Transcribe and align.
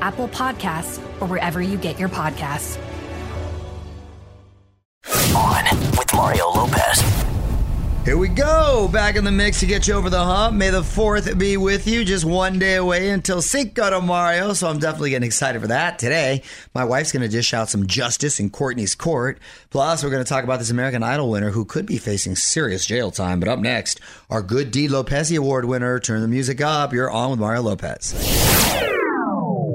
Apple 0.00 0.28
Podcasts, 0.28 0.98
or 1.20 1.26
wherever 1.26 1.60
you 1.60 1.76
get 1.76 1.98
your 1.98 2.08
podcasts. 2.08 2.78
On 5.34 5.80
with 5.96 6.14
Mario 6.14 6.48
Lopez. 6.50 7.24
Here 8.04 8.18
we 8.18 8.28
go. 8.28 8.86
Back 8.92 9.16
in 9.16 9.24
the 9.24 9.32
mix 9.32 9.60
to 9.60 9.66
get 9.66 9.88
you 9.88 9.94
over 9.94 10.10
the 10.10 10.22
hump. 10.22 10.54
May 10.54 10.68
the 10.68 10.82
4th 10.82 11.38
be 11.38 11.56
with 11.56 11.86
you. 11.86 12.04
Just 12.04 12.26
one 12.26 12.58
day 12.58 12.74
away 12.74 13.08
until 13.08 13.40
Cinco 13.40 13.88
de 13.88 13.98
Mario. 14.02 14.52
So 14.52 14.68
I'm 14.68 14.78
definitely 14.78 15.10
getting 15.10 15.26
excited 15.26 15.62
for 15.62 15.68
that. 15.68 15.98
Today, 15.98 16.42
my 16.74 16.84
wife's 16.84 17.12
going 17.12 17.22
to 17.22 17.28
dish 17.28 17.54
out 17.54 17.70
some 17.70 17.86
justice 17.86 18.40
in 18.40 18.50
Courtney's 18.50 18.94
court. 18.94 19.38
Plus, 19.70 20.04
we're 20.04 20.10
going 20.10 20.22
to 20.22 20.28
talk 20.28 20.44
about 20.44 20.58
this 20.58 20.68
American 20.68 21.02
Idol 21.02 21.30
winner 21.30 21.48
who 21.48 21.64
could 21.64 21.86
be 21.86 21.96
facing 21.96 22.36
serious 22.36 22.84
jail 22.84 23.10
time. 23.10 23.40
But 23.40 23.48
up 23.48 23.58
next, 23.58 24.00
our 24.28 24.42
Good 24.42 24.70
Deed 24.70 24.90
Lopez 24.90 25.32
Award 25.32 25.64
winner. 25.64 25.98
Turn 25.98 26.20
the 26.20 26.28
music 26.28 26.60
up. 26.60 26.92
You're 26.92 27.10
on 27.10 27.30
with 27.30 27.40
Mario 27.40 27.62
Lopez. 27.62 28.12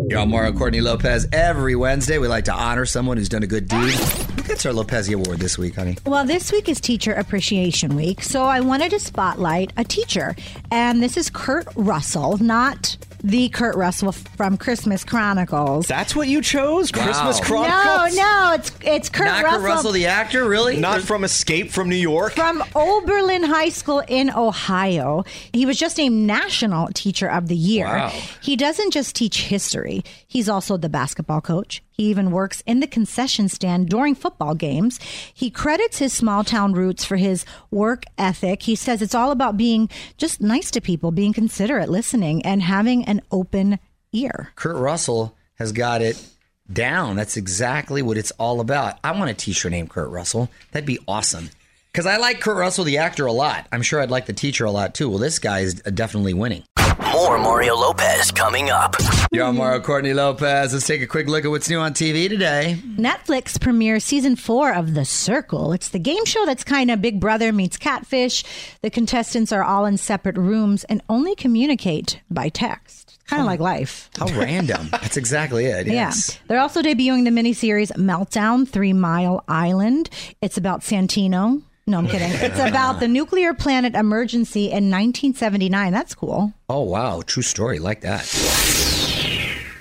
You're 0.10 0.18
on 0.18 0.32
Mario 0.32 0.52
Courtney 0.54 0.82
Lopez. 0.82 1.28
Every 1.32 1.76
Wednesday, 1.76 2.18
we 2.18 2.28
like 2.28 2.46
to 2.46 2.52
honor 2.52 2.84
someone 2.84 3.18
who's 3.18 3.30
done 3.30 3.44
a 3.44 3.48
good 3.48 3.68
deed. 3.68 3.94
Who 3.94 4.42
gets 4.42 4.66
our 4.66 4.74
Lopez 4.74 5.08
Award 5.08 5.38
this 5.38 5.56
week, 5.56 5.76
honey? 5.76 6.00
Well, 6.04 6.26
this 6.26 6.52
week 6.52 6.68
is 6.68 6.82
Teacher 6.82 7.14
Appreciation 7.14 7.96
Week, 7.96 8.24
so 8.24 8.42
I 8.46 8.60
wanted 8.60 8.90
to 8.90 9.00
spotlight 9.00 9.72
a 9.78 9.84
teacher. 9.84 10.36
And 10.72 11.04
this 11.04 11.16
is 11.16 11.30
Kurt 11.30 11.68
Russell, 11.76 12.40
not 12.40 12.98
the 13.24 13.50
Kurt 13.50 13.76
Russell 13.76 14.12
from 14.12 14.58
Christmas 14.58 15.04
Chronicles. 15.04 15.88
That's 15.88 16.16
what 16.16 16.28
you 16.28 16.42
chose? 16.42 16.92
Christmas 16.92 17.40
Chronicles? 17.40 18.16
No, 18.16 18.24
no, 18.24 18.54
it's 18.56 18.72
it's 18.82 19.10
Kurt 19.10 19.28
Not 19.28 19.44
Russell. 19.44 19.60
Kurt 19.60 19.70
Russell, 19.70 19.92
the 19.92 20.06
actor, 20.08 20.48
really? 20.48 20.78
Not 20.78 21.02
from 21.02 21.24
Escape 21.24 21.72
from 21.72 21.90
New 21.90 21.96
York? 21.96 22.34
from 22.34 22.64
Oberlin 22.76 23.44
High 23.44 23.70
School 23.70 24.02
in 24.08 24.30
Ohio. 24.30 25.24
He 25.54 25.66
was 25.66 25.78
just 25.78 25.98
named 25.98 26.26
National 26.28 26.88
Teacher 26.94 27.30
of 27.30 27.48
the 27.48 27.56
Year. 27.56 27.88
Wow. 27.88 28.14
He 28.42 28.56
doesn't 28.56 28.92
just 28.92 29.16
teach 29.16 29.42
history, 29.44 30.04
he's 30.28 30.50
also 30.50 30.78
the 30.78 30.90
basketball 30.90 31.42
coach. 31.42 31.84
He 32.00 32.06
even 32.06 32.32
works 32.32 32.64
in 32.66 32.80
the 32.80 32.88
concession 32.88 33.50
stand 33.50 33.90
during 33.90 34.16
football 34.16 34.56
games. 34.56 35.02
He 35.34 35.50
credits 35.50 35.98
his 35.98 36.14
small 36.14 36.46
town 36.46 36.72
roots 36.72 37.04
for 37.04 37.18
his 37.18 37.44
work 37.72 38.06
ethic. 38.18 38.64
He 38.64 38.76
says 38.76 39.02
it's 39.02 39.14
all 39.14 39.32
about 39.32 39.58
being 39.58 39.90
just 40.16 40.40
nice 40.40 40.72
to 40.72 40.80
people, 40.80 41.12
being 41.12 41.34
considerate, 41.34 41.90
listening, 41.90 42.42
and 42.46 42.62
having 42.62 43.04
an 43.04 43.20
open 43.32 43.80
ear. 44.14 44.54
Kurt 44.56 44.78
Russell 44.78 45.36
has 45.56 45.74
got 45.74 46.02
it 46.02 46.26
down. 46.72 47.18
That's 47.18 47.36
exactly 47.36 48.02
what 48.02 48.18
it's 48.18 48.32
all 48.40 48.62
about. 48.62 48.98
I 49.04 49.12
want 49.12 49.32
a 49.32 49.34
teacher 49.34 49.70
named 49.70 49.90
Kurt 49.90 50.10
Russell. 50.10 50.50
That'd 50.72 50.88
be 50.88 51.00
awesome. 51.06 51.50
Because 51.92 52.06
I 52.06 52.16
like 52.16 52.40
Kurt 52.40 52.56
Russell, 52.56 52.86
the 52.86 53.00
actor, 53.00 53.26
a 53.26 53.34
lot. 53.34 53.68
I'm 53.74 53.82
sure 53.82 54.00
I'd 54.00 54.10
like 54.10 54.26
the 54.26 54.32
teacher 54.32 54.64
a 54.64 54.72
lot 54.72 54.94
too. 54.94 55.10
Well, 55.10 55.20
this 55.20 55.38
guy 55.38 55.60
is 55.60 55.74
definitely 55.74 56.34
winning. 56.34 56.64
More 57.00 57.38
Mario 57.40 57.76
Lopez 57.76 58.30
coming 58.32 58.70
up. 58.70 58.96
You're 59.32 59.46
on 59.46 59.56
Mario 59.58 59.80
Courtney 59.82 60.14
Lopez. 60.14 60.74
Let's 60.74 60.86
take 60.86 61.02
a 61.02 61.08
quick 61.08 61.28
look 61.28 61.46
at 61.46 61.52
what's 61.52 61.70
new 61.70 61.80
on 61.80 61.94
TV 61.94 62.28
today. 62.30 62.78
Netflix 62.98 63.60
premieres 63.60 64.04
season 64.04 64.36
four 64.36 64.74
of 64.74 64.94
The 64.94 65.06
Circle. 65.06 65.72
It's 65.74 65.90
the 65.90 66.00
game 66.00 66.26
show 66.26 66.46
that's 66.46 66.64
kind 66.64 66.92
of 66.92 67.02
Big 67.02 67.20
Brother 67.20 67.52
meets 67.54 67.78
Catfish. 67.78 68.44
The 68.82 68.90
contestants 68.90 69.52
are 69.52 69.64
all 69.64 69.86
in 69.86 69.98
separate 69.98 70.38
rooms 70.38 70.84
and 70.86 71.02
only 71.10 71.36
communicate 71.36 72.20
by 72.30 72.50
text. 72.50 73.18
Kind 73.28 73.42
of 73.42 73.46
like 73.46 73.60
life. 73.60 74.10
How 74.18 74.26
random. 74.28 74.88
That's 74.92 75.16
exactly 75.16 75.66
it. 75.66 75.86
Yes. 75.86 76.32
Yeah. 76.32 76.42
They're 76.48 76.60
also 76.60 76.82
debuting 76.82 77.26
the 77.26 77.30
miniseries 77.30 77.92
Meltdown 77.92 78.68
Three 78.68 78.92
Mile 78.92 79.44
Island. 79.48 80.10
It's 80.42 80.58
about 80.58 80.82
Santino. 80.82 81.62
No, 81.90 81.98
I'm 81.98 82.08
kidding. 82.08 82.30
It's 82.32 82.60
about 82.60 83.00
the 83.00 83.08
nuclear 83.08 83.56
planet 83.56 83.96
emergency 83.96 84.66
in 84.66 84.92
1979. 84.92 85.92
That's 85.92 86.14
cool. 86.14 86.54
Oh, 86.70 86.84
wow. 86.84 87.24
True 87.26 87.42
story. 87.42 87.80
Like 87.80 88.02
that. 88.02 88.26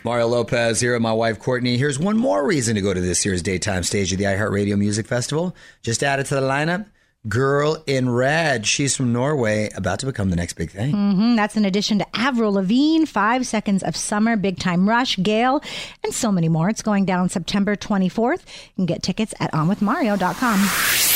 Mario 0.05 0.27
Lopez 0.29 0.81
here 0.81 0.95
with 0.95 1.03
my 1.03 1.13
wife 1.13 1.39
Courtney. 1.39 1.77
Here's 1.77 1.99
one 1.99 2.17
more 2.17 2.47
reason 2.47 2.77
to 2.77 2.81
go 2.81 2.95
to 2.95 3.01
this 3.01 3.27
year's 3.27 3.43
daytime 3.43 3.83
stage 3.83 4.11
of 4.11 4.17
the 4.19 4.25
iHeartRadio 4.25 4.79
Music 4.79 5.07
Festival. 5.07 5.55
Just 5.83 6.03
added 6.03 6.25
to 6.27 6.35
the 6.37 6.41
lineup, 6.41 6.87
Girl 7.29 7.83
in 7.87 8.09
Red. 8.09 8.65
She's 8.67 8.97
from 8.97 9.13
Norway, 9.13 9.69
about 9.75 9.99
to 9.99 10.07
become 10.07 10.31
the 10.31 10.37
next 10.37 10.55
big 10.55 10.71
thing. 10.71 10.95
Mm, 10.95 11.37
That's 11.37 11.57
in 11.59 11.67
addition 11.67 11.99
to 11.99 12.07
Avril 12.15 12.55
Lavigne, 12.55 13.05
Five 13.05 13.47
Seconds 13.47 13.83
of 13.83 13.95
Summer, 13.97 14.37
Big 14.37 14.59
Time 14.59 14.89
Rush, 14.89 15.17
GAYLE, 15.17 15.61
and 16.03 16.15
so 16.15 16.33
many 16.33 16.49
more. 16.49 16.71
It's 16.71 16.81
going 16.81 17.05
down 17.05 17.29
September 17.29 17.77
24th. 17.77 18.41
You 18.47 18.75
can 18.77 18.87
get 18.87 19.03
tickets 19.03 19.35
at 19.41 19.53
onwithmario.com. 19.53 21.08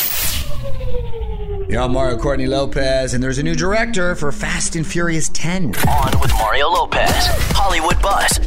On 1.77 1.91
Mario 1.91 2.19
Courtney 2.19 2.47
Lopez, 2.47 3.15
and 3.15 3.23
there's 3.23 3.39
a 3.39 3.43
new 3.43 3.55
director 3.55 4.15
for 4.15 4.31
Fast 4.31 4.77
and 4.77 4.87
Furious 4.87 5.31
10. 5.31 5.75
On 5.89 6.21
with 6.21 6.31
Mario 6.35 6.69
Lopez. 6.69 7.27
Hollywood 7.55 8.01
Buzz. 8.03 8.39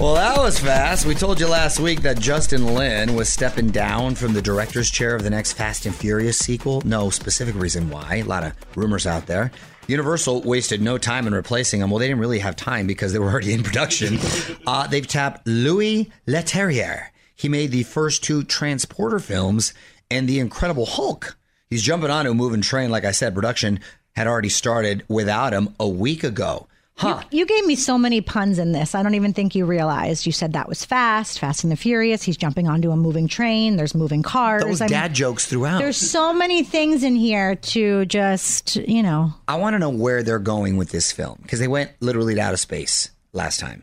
Well, 0.00 0.14
that 0.14 0.38
was 0.38 0.58
fast. 0.58 1.06
We 1.06 1.14
told 1.14 1.38
you 1.38 1.48
last 1.48 1.80
week 1.80 2.02
that 2.02 2.18
Justin 2.18 2.74
Lin 2.74 3.14
was 3.14 3.28
stepping 3.28 3.70
down 3.70 4.14
from 4.14 4.32
the 4.32 4.42
director's 4.42 4.90
chair 4.90 5.14
of 5.14 5.22
the 5.22 5.30
next 5.30 5.52
Fast 5.52 5.86
and 5.86 5.94
Furious 5.94 6.38
sequel. 6.38 6.82
No 6.84 7.10
specific 7.10 7.54
reason 7.54 7.88
why. 7.90 8.16
A 8.16 8.22
lot 8.24 8.42
of 8.42 8.54
rumors 8.74 9.06
out 9.06 9.26
there. 9.26 9.52
Universal 9.86 10.42
wasted 10.42 10.82
no 10.82 10.98
time 10.98 11.26
in 11.26 11.34
replacing 11.34 11.80
him. 11.80 11.90
Well, 11.90 11.98
they 11.98 12.08
didn't 12.08 12.20
really 12.20 12.40
have 12.40 12.56
time 12.56 12.86
because 12.86 13.12
they 13.12 13.18
were 13.18 13.30
already 13.30 13.52
in 13.52 13.62
production. 13.62 14.18
Uh, 14.66 14.84
they've 14.86 15.06
tapped 15.06 15.46
Louis 15.46 16.10
Leterrier. 16.26 17.06
He 17.36 17.48
made 17.48 17.70
the 17.70 17.84
first 17.84 18.24
two 18.24 18.42
Transporter 18.42 19.20
films 19.20 19.72
and 20.10 20.28
The 20.28 20.38
Incredible 20.38 20.86
Hulk. 20.86 21.36
He's 21.68 21.82
jumping 21.82 22.10
onto 22.10 22.30
a 22.30 22.34
moving 22.34 22.62
train. 22.62 22.90
Like 22.90 23.04
I 23.04 23.10
said, 23.10 23.34
production 23.34 23.80
had 24.14 24.26
already 24.26 24.48
started 24.48 25.04
without 25.08 25.52
him 25.52 25.74
a 25.78 25.88
week 25.88 26.24
ago. 26.24 26.68
Huh. 26.98 27.22
You 27.30 27.44
gave 27.44 27.66
me 27.66 27.76
so 27.76 27.98
many 27.98 28.22
puns 28.22 28.58
in 28.58 28.72
this. 28.72 28.94
I 28.94 29.02
don't 29.02 29.14
even 29.14 29.34
think 29.34 29.54
you 29.54 29.66
realized. 29.66 30.24
You 30.24 30.32
said 30.32 30.54
that 30.54 30.66
was 30.66 30.82
fast, 30.82 31.38
Fast 31.38 31.62
and 31.62 31.70
the 31.70 31.76
Furious. 31.76 32.22
He's 32.22 32.38
jumping 32.38 32.68
onto 32.68 32.90
a 32.90 32.96
moving 32.96 33.28
train. 33.28 33.76
There's 33.76 33.94
moving 33.94 34.22
cars. 34.22 34.62
Those 34.62 34.80
I 34.80 34.86
mean, 34.86 34.92
dad 34.92 35.12
jokes 35.12 35.44
throughout. 35.44 35.78
There's 35.78 35.98
so 35.98 36.32
many 36.32 36.64
things 36.64 37.02
in 37.02 37.14
here 37.14 37.54
to 37.56 38.06
just, 38.06 38.76
you 38.76 39.02
know. 39.02 39.34
I 39.46 39.56
want 39.56 39.74
to 39.74 39.78
know 39.78 39.90
where 39.90 40.22
they're 40.22 40.38
going 40.38 40.78
with 40.78 40.88
this 40.88 41.12
film 41.12 41.38
because 41.42 41.58
they 41.58 41.68
went 41.68 41.90
literally 42.00 42.34
to 42.34 42.40
outer 42.40 42.56
space 42.56 43.10
last 43.34 43.60
time. 43.60 43.82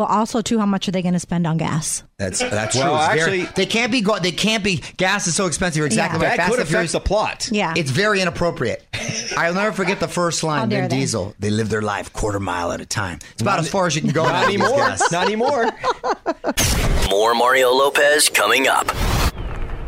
Well, 0.00 0.08
also 0.08 0.40
too, 0.40 0.58
how 0.58 0.64
much 0.64 0.88
are 0.88 0.92
they 0.92 1.02
going 1.02 1.12
to 1.12 1.20
spend 1.20 1.46
on 1.46 1.58
gas? 1.58 2.04
That's 2.16 2.38
that's 2.38 2.74
Well, 2.74 2.96
true. 2.96 3.14
It's 3.14 3.22
very- 3.26 3.42
actually- 3.42 3.52
they 3.54 3.66
can't 3.66 3.92
be. 3.92 4.00
Go- 4.00 4.18
they 4.18 4.32
can't 4.32 4.64
be. 4.64 4.82
Gas 4.96 5.26
is 5.26 5.34
so 5.34 5.44
expensive. 5.44 5.76
You're 5.76 5.84
exactly 5.86 6.20
Yeah. 6.20 6.28
right. 6.28 6.36
That 6.38 6.42
Fast 6.44 6.48
could 6.52 6.58
and 6.60 6.62
affect 6.62 6.70
Furious- 6.70 6.92
the 6.92 7.00
plot. 7.00 7.48
Yeah. 7.52 7.74
It's 7.76 7.90
very 7.90 8.22
inappropriate. 8.22 8.82
I'll 9.36 9.52
never 9.52 9.72
forget 9.72 10.00
the 10.00 10.08
first 10.08 10.42
line. 10.42 10.70
Vin 10.70 10.88
they. 10.88 10.96
Diesel. 11.00 11.34
They 11.38 11.50
live 11.50 11.68
their 11.68 11.82
life 11.82 12.14
quarter 12.14 12.40
mile 12.40 12.72
at 12.72 12.80
a 12.80 12.86
time. 12.86 13.18
It's 13.34 13.42
about 13.42 13.58
as 13.58 13.68
far 13.68 13.86
as 13.86 13.94
you 13.94 14.00
can 14.00 14.10
go. 14.12 14.24
Not 14.24 14.44
anymore. 14.46 14.70
guys. 14.78 15.02
Not 15.12 15.26
anymore. 15.26 15.68
More 17.10 17.34
Mario 17.34 17.70
Lopez 17.70 18.30
coming 18.30 18.68
up. 18.68 18.90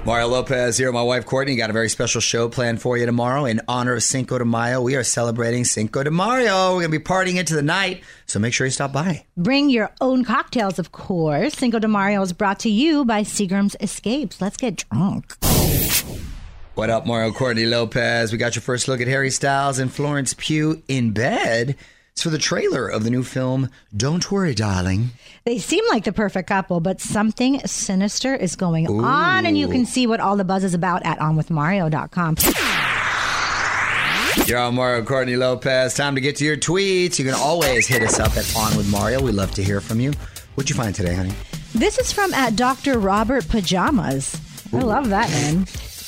Mario 0.04 0.26
Lopez 0.26 0.76
here. 0.76 0.90
My 0.90 1.02
wife 1.02 1.26
Courtney 1.26 1.54
got 1.54 1.70
a 1.70 1.72
very 1.72 1.88
special 1.88 2.20
show 2.20 2.48
planned 2.48 2.82
for 2.82 2.96
you 2.96 3.06
tomorrow 3.06 3.44
in 3.44 3.60
honor 3.68 3.94
of 3.94 4.02
Cinco 4.02 4.36
de 4.36 4.44
Mayo. 4.44 4.82
We 4.82 4.96
are 4.96 5.04
celebrating 5.04 5.64
Cinco 5.64 6.02
de 6.02 6.10
Mayo. 6.10 6.74
We're 6.74 6.80
gonna 6.80 6.88
be 6.88 6.98
partying 6.98 7.36
into 7.36 7.54
the 7.54 7.62
night, 7.62 8.02
so 8.26 8.40
make 8.40 8.52
sure 8.52 8.66
you 8.66 8.72
stop 8.72 8.92
by. 8.92 9.24
Bring 9.36 9.70
your 9.70 9.92
own 10.00 10.24
cocktails, 10.24 10.80
of 10.80 10.90
course. 10.90 11.54
Cinco 11.54 11.78
de 11.78 11.86
Mario 11.86 12.20
is 12.20 12.32
brought 12.32 12.58
to 12.60 12.68
you 12.68 13.04
by 13.04 13.22
Seagram's 13.22 13.76
Escapes. 13.80 14.40
Let's 14.40 14.56
get 14.56 14.84
drunk. 14.90 15.36
What 16.74 16.90
up, 16.90 17.06
Mario 17.06 17.30
Courtney 17.30 17.66
Lopez? 17.66 18.32
We 18.32 18.38
got 18.38 18.56
your 18.56 18.62
first 18.62 18.88
look 18.88 19.00
at 19.00 19.06
Harry 19.06 19.30
Styles 19.30 19.78
and 19.78 19.92
Florence 19.92 20.34
Pugh 20.36 20.82
in 20.88 21.12
bed. 21.12 21.76
It's 22.12 22.22
for 22.22 22.30
the 22.30 22.38
trailer 22.38 22.86
of 22.88 23.04
the 23.04 23.10
new 23.10 23.22
film 23.22 23.70
Don't 23.96 24.30
Worry, 24.30 24.54
Darling. 24.54 25.10
They 25.44 25.58
seem 25.58 25.82
like 25.88 26.04
the 26.04 26.12
perfect 26.12 26.48
couple, 26.48 26.80
but 26.80 27.00
something 27.00 27.60
sinister 27.60 28.34
is 28.34 28.54
going 28.54 28.86
on, 28.86 29.46
and 29.46 29.56
you 29.56 29.66
can 29.68 29.86
see 29.86 30.06
what 30.06 30.20
all 30.20 30.36
the 30.36 30.44
buzz 30.44 30.62
is 30.62 30.74
about 30.74 31.04
at 31.06 31.18
onwithmario.com. 31.18 32.36
You're 34.46 34.58
on 34.58 34.74
Mario 34.74 35.04
Courtney 35.04 35.36
Lopez. 35.36 35.94
Time 35.94 36.14
to 36.14 36.20
get 36.20 36.36
to 36.36 36.44
your 36.44 36.56
tweets. 36.56 37.18
You 37.18 37.24
can 37.24 37.34
always 37.34 37.86
hit 37.86 38.02
us 38.02 38.20
up 38.20 38.36
at 38.36 38.54
On 38.56 38.76
With 38.76 38.90
Mario. 38.90 39.22
We 39.22 39.32
love 39.32 39.52
to 39.52 39.64
hear 39.64 39.80
from 39.80 39.98
you. 40.00 40.12
What'd 40.54 40.68
you 40.68 40.76
find 40.76 40.94
today, 40.94 41.14
honey? 41.14 41.32
This 41.74 41.98
is 41.98 42.12
from 42.12 42.34
at 42.34 42.56
Dr. 42.56 42.98
Robert 42.98 43.48
Pajamas. 43.48 44.38
I 44.72 44.78
love 44.78 45.08
that 45.08 45.30
name. 45.30 45.64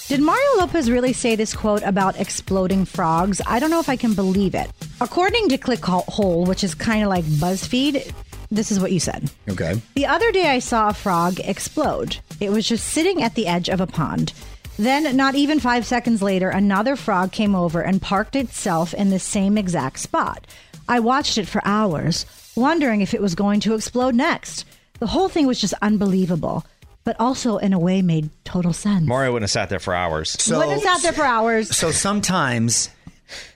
Did 0.07 0.21
Mario 0.21 0.59
Lopez 0.59 0.91
really 0.91 1.15
say 1.15 1.35
this 1.35 1.55
quote 1.55 1.83
about 1.83 2.21
exploding 2.21 2.85
frogs? 2.85 3.41
I 3.47 3.59
don't 3.59 3.71
know 3.71 3.81
if 3.81 3.89
I 3.89 3.97
can 3.97 4.13
believe 4.13 4.55
it. 4.55 4.71
According 5.01 5.49
to 5.49 5.57
ClickHole, 5.57 6.47
which 6.47 6.63
is 6.63 6.75
kind 6.75 7.03
of 7.03 7.09
like 7.09 7.25
BuzzFeed, 7.25 8.13
this 8.51 8.71
is 8.71 8.79
what 8.79 8.93
you 8.93 9.01
said. 9.01 9.31
Okay. 9.49 9.81
The 9.95 10.05
other 10.05 10.31
day 10.31 10.51
I 10.51 10.59
saw 10.59 10.91
a 10.91 10.95
frog 10.95 11.41
explode. 11.41 12.19
It 12.39 12.51
was 12.51 12.69
just 12.69 12.85
sitting 12.89 13.23
at 13.23 13.35
the 13.35 13.47
edge 13.47 13.71
of 13.71 13.81
a 13.81 13.87
pond. 13.87 14.35
Then, 14.79 15.17
not 15.17 15.37
even 15.37 15.59
five 15.59 15.87
seconds 15.87 16.21
later, 16.21 16.51
another 16.51 16.97
frog 16.97 17.33
came 17.33 17.55
over 17.55 17.81
and 17.81 18.03
parked 18.03 18.37
itself 18.37 18.93
in 18.93 19.09
the 19.09 19.19
same 19.19 19.57
exact 19.57 20.01
spot. 20.01 20.47
I 20.87 21.01
watched 21.01 21.39
it 21.39 21.49
for 21.49 21.63
hours, 21.65 22.27
wondering 22.55 23.01
if 23.01 23.15
it 23.15 23.23
was 23.23 23.35
going 23.35 23.61
to 23.61 23.75
explode 23.75 24.15
next. 24.15 24.67
The 24.99 25.07
whole 25.07 25.29
thing 25.29 25.47
was 25.47 25.61
just 25.61 25.75
unbelievable, 25.81 26.65
but 27.05 27.17
also 27.21 27.59
in 27.59 27.73
a 27.73 27.79
way 27.79 28.03
made 28.03 28.31
total 28.45 28.73
sense. 28.73 29.07
Mario 29.07 29.33
wouldn't 29.33 29.45
have 29.45 29.51
sat 29.51 29.69
there 29.69 29.79
for 29.79 29.95
hours. 29.95 30.31
So, 30.31 30.59
Wouldn't 30.59 30.83
have 30.83 30.83
sat 30.83 31.03
there 31.03 31.13
for 31.13 31.25
hours. 31.25 31.75
so 31.77 31.91
sometimes 31.91 32.89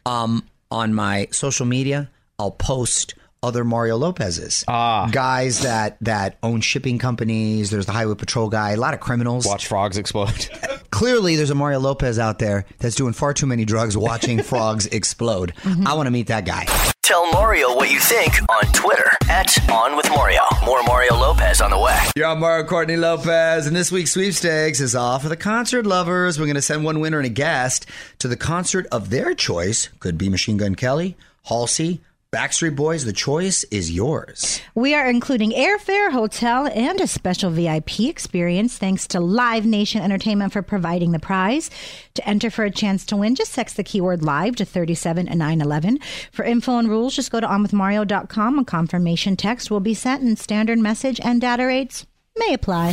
um, 0.07 0.45
on 0.71 0.95
my 0.95 1.29
social 1.33 1.67
media, 1.67 2.11
I'll 2.39 2.51
post 2.51 3.15
other 3.43 3.65
Mario 3.65 3.97
Lopez's. 3.97 4.65
Ah. 4.69 5.09
Guys 5.11 5.61
that, 5.61 5.97
that 6.01 6.39
own 6.43 6.61
shipping 6.61 6.99
companies. 6.99 7.71
There's 7.71 7.87
the 7.87 7.93
Highway 7.93 8.15
Patrol 8.17 8.49
guy, 8.49 8.73
a 8.73 8.77
lot 8.77 8.95
of 8.95 9.01
criminals. 9.01 9.47
Watch 9.47 9.67
frogs 9.67 9.97
explode. 9.97 10.49
Clearly, 10.91 11.37
there's 11.37 11.51
a 11.51 11.55
Mario 11.55 11.79
Lopez 11.79 12.19
out 12.19 12.39
there 12.39 12.65
that's 12.79 12.97
doing 12.97 13.13
far 13.13 13.33
too 13.35 13.47
many 13.47 13.65
drugs 13.65 13.97
watching 13.97 14.43
frogs 14.43 14.87
explode. 14.87 15.53
I 15.65 15.95
want 15.95 16.07
to 16.07 16.11
meet 16.11 16.27
that 16.29 16.45
guy. 16.45 16.67
Tell 17.09 17.33
Mario 17.33 17.75
what 17.75 17.91
you 17.91 17.99
think 17.99 18.39
on 18.51 18.71
Twitter 18.75 19.11
at 19.31 19.71
On 19.71 19.97
With 19.97 20.11
Mario. 20.11 20.43
More 20.63 20.83
Mario 20.83 21.15
Lopez 21.15 21.63
on 21.63 21.71
the 21.71 21.79
way. 21.79 21.99
You're 22.15 22.27
on 22.27 22.39
Mario 22.39 22.67
Courtney 22.67 22.99
Lopez, 22.99 23.67
and 23.67 23.75
this 23.75 23.91
week's 23.91 24.13
sweepstakes 24.13 24.79
is 24.79 24.95
all 24.95 25.19
for 25.19 25.31
the 25.31 25.37
concert 25.37 25.87
lovers. 25.87 26.39
We're 26.39 26.45
going 26.45 26.57
to 26.57 26.61
send 26.61 26.85
one 26.85 27.01
winner 27.01 27.17
and 27.17 27.25
a 27.25 27.31
guest 27.31 27.87
to 28.19 28.29
the 28.29 28.37
concert 28.37 28.87
of 28.93 29.09
their 29.09 29.33
choice. 29.33 29.89
Could 30.01 30.19
be 30.19 30.29
Machine 30.29 30.59
Gun 30.59 30.75
Kelly, 30.75 31.17
Halsey, 31.45 32.03
Backstreet 32.31 32.77
Boys. 32.77 33.07
The 33.07 33.15
choice 33.15 33.65
is 33.71 33.91
yours. 33.91 34.61
We 34.75 34.95
are 34.95 35.09
including 35.09 35.53
airfare, 35.53 36.13
hotel, 36.13 36.67
and 36.67 37.01
a 37.01 37.07
special 37.07 37.49
VIP 37.49 38.01
experience 38.01 38.77
thanks 38.77 39.07
to 39.09 39.21
Live 39.21 39.65
Nation 39.65 40.03
Entertainment 40.03 40.53
for 40.53 40.61
providing 40.61 41.13
the 41.13 41.19
prize. 41.19 41.71
To 42.13 42.29
enter 42.29 42.51
for 42.51 42.67
a 42.67 42.71
chance 42.71 43.07
to 43.07 43.17
win, 43.17 43.35
just 43.35 43.55
text 43.55 43.79
the 43.79 43.83
keyword 43.83 44.23
live 44.23 44.57
to 44.57 44.67
37 44.67 45.27
and 45.27 45.39
911. 45.39 46.01
For 46.31 46.45
info 46.45 46.77
and 46.77 46.91
rules, 46.91 47.17
just 47.17 47.33
go 47.33 47.41
to 47.41 47.47
onwithmario.com. 47.47 48.59
A 48.59 48.65
confirmation 48.67 49.35
text 49.35 49.71
will 49.71 49.81
be 49.81 49.95
sent, 49.95 50.23
and 50.23 50.39
standard 50.39 50.79
message 50.79 51.19
and 51.25 51.41
data 51.41 51.65
rates 51.65 52.05
may 52.37 52.53
apply. 52.53 52.93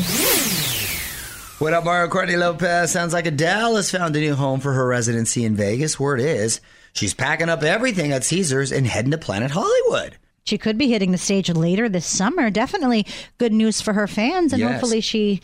What 1.60 1.74
up, 1.74 1.84
Mario 1.84 2.08
Courtney 2.08 2.38
Lopez? 2.38 2.92
Sounds 2.92 3.12
like 3.12 3.26
Adele 3.26 3.76
has 3.76 3.92
found 3.92 4.16
a 4.16 4.20
new 4.22 4.36
home 4.36 4.62
for 4.62 4.72
her 4.72 4.88
residency 4.88 5.44
in 5.44 5.58
Vegas. 5.58 6.00
Word 6.00 6.22
is 6.22 6.62
she's 6.96 7.14
packing 7.14 7.50
up 7.50 7.64
everything 7.64 8.12
at 8.12 8.24
Caesars 8.24 8.72
and 8.72 8.88
heading 8.88 9.12
to 9.12 9.18
Planet 9.18 9.52
Hollywood. 9.52 10.18
She 10.46 10.58
could 10.58 10.78
be 10.78 10.90
hitting 10.90 11.12
the 11.12 11.18
stage 11.18 11.50
later 11.50 11.90
this 11.90 12.06
summer. 12.06 12.50
Definitely 12.50 13.06
good 13.38 13.52
news 13.54 13.82
for 13.82 13.94
her 13.94 14.08
fans, 14.08 14.54
and 14.54 14.60
Yes. 14.60 14.72
hopefully 14.74 15.02
she 15.02 15.42